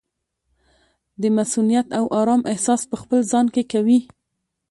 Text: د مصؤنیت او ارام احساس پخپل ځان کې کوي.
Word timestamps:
د 1.21 1.23
مصؤنیت 1.35 1.87
او 1.97 2.05
ارام 2.19 2.41
احساس 2.51 2.81
پخپل 2.91 3.19
ځان 3.31 3.45
کې 3.53 3.63
کوي. 3.71 3.99